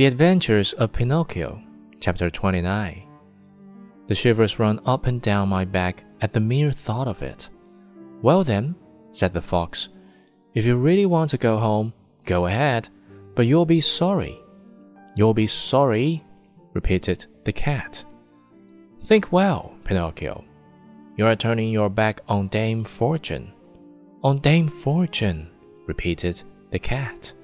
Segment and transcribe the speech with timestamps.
[0.00, 1.62] The Adventures of Pinocchio,
[2.00, 3.06] Chapter 29.
[4.06, 7.50] The shivers run up and down my back at the mere thought of it.
[8.22, 8.76] Well, then,
[9.12, 9.90] said the fox,
[10.54, 11.92] if you really want to go home,
[12.24, 12.88] go ahead,
[13.34, 14.40] but you'll be sorry.
[15.16, 16.24] You'll be sorry,
[16.72, 18.02] repeated the cat.
[19.02, 20.46] Think well, Pinocchio.
[21.18, 23.52] You are turning your back on Dame Fortune.
[24.24, 25.50] On Dame Fortune,
[25.86, 27.34] repeated the cat.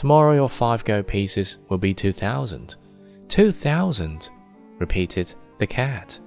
[0.00, 2.76] Tomorrow your five gold pieces will be two thousand.
[3.28, 4.30] Two thousand,
[4.78, 6.18] repeated the cat.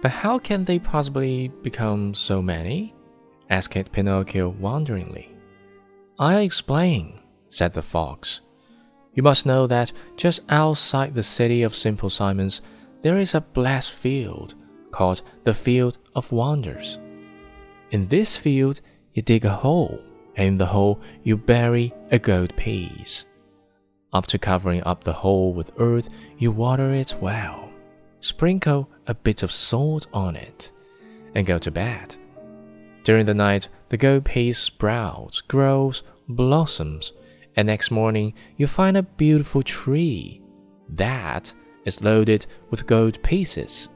[0.00, 2.94] But how can they possibly become so many?
[3.50, 5.34] asked Pinocchio wonderingly.
[6.16, 8.40] I'll explain, said the fox.
[9.14, 12.60] You must know that just outside the city of Simple Simons
[13.00, 14.54] there is a blessed field
[14.92, 17.00] called the Field of Wonders.
[17.90, 18.80] In this field,
[19.12, 20.00] you dig a hole
[20.40, 23.24] in the hole you bury a gold piece.
[24.12, 27.70] After covering up the hole with earth, you water it well,
[28.20, 30.72] sprinkle a bit of salt on it,
[31.34, 32.16] and go to bed.
[33.04, 37.12] During the night, the gold piece sprouts, grows, blossoms,
[37.56, 40.42] and next morning you find a beautiful tree.
[40.88, 43.88] That is loaded with gold pieces.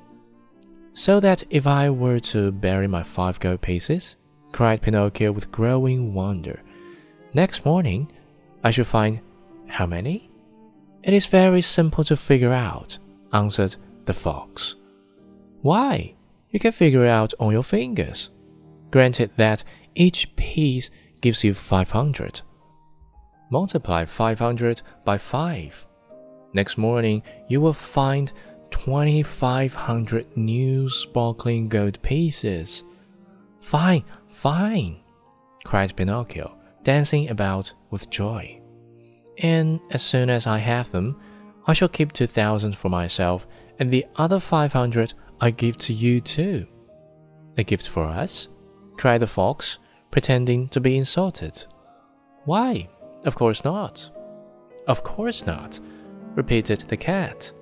[0.92, 4.16] So that if I were to bury my five gold pieces,
[4.54, 6.62] cried Pinocchio with growing wonder.
[7.34, 8.10] Next morning,
[8.62, 9.20] I shall find
[9.66, 10.30] how many?
[11.02, 12.96] It is very simple to figure out,
[13.32, 14.76] answered the fox.
[15.62, 16.14] Why?
[16.50, 18.30] You can figure it out on your fingers.
[18.92, 19.64] Granted that
[19.96, 20.88] each piece
[21.20, 22.40] gives you 500.
[23.50, 25.86] Multiply 500 by 5.
[26.52, 28.32] Next morning, you will find
[28.70, 32.84] 2,500 new sparkling gold pieces.
[33.58, 35.00] Fine, Fine,
[35.64, 38.60] cried Pinocchio, dancing about with joy.
[39.38, 41.20] And as soon as I have them,
[41.68, 43.46] I shall keep two thousand for myself,
[43.78, 46.66] and the other five hundred I give to you too.
[47.56, 48.48] A gift for us?
[48.98, 49.78] cried the fox,
[50.10, 51.64] pretending to be insulted.
[52.44, 52.88] Why,
[53.24, 54.10] of course not.
[54.88, 55.78] Of course not,
[56.34, 57.52] repeated the cat.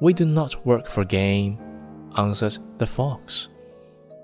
[0.00, 1.58] We do not work for gain,
[2.16, 3.48] answered the fox.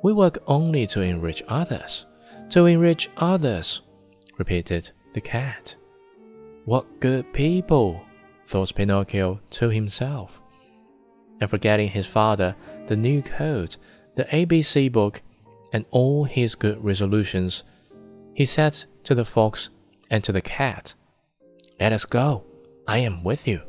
[0.03, 2.07] We work only to enrich others.
[2.51, 3.83] To enrich others,
[4.37, 5.77] repeated the cat.
[6.65, 8.03] What good people,
[8.45, 10.43] thought Pinocchio to himself.
[11.41, 12.55] And forgetting his father,
[12.89, 13.77] the new coat,
[14.15, 15.23] the ABC book,
[15.73, 17.65] and all his good resolutions,
[18.35, 19.71] he said to the fox
[20.11, 20.95] and to the cat,
[21.81, 22.45] Let us go.
[22.87, 23.63] I am with you.